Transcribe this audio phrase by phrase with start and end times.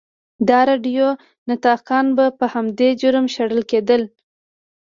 [0.47, 1.07] د راډیو
[1.49, 4.01] نطاقان به په همدې جرم شړل کېدل.